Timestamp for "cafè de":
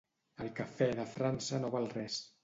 0.59-1.05